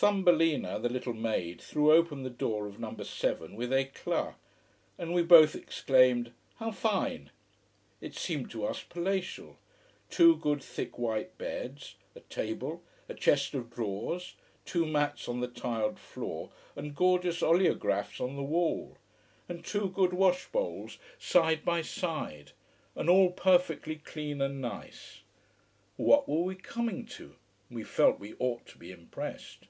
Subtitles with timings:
[0.00, 4.34] Thumbelina, the little maid, threw open the door of number seven with eclat.
[4.96, 7.30] And we both exclaimed: "How fine!"
[8.00, 9.58] It seemed to us palatial.
[10.08, 15.48] Two good, thick white beds, a table, a chest of drawers, two mats on the
[15.48, 18.96] tiled floor, and gorgeous oleographs on the wall
[19.50, 22.52] and two good wash bowls side by side
[22.96, 25.20] and all perfectly clean and nice.
[25.98, 27.34] What were we coming to!
[27.70, 29.66] We felt we ought to be impressed.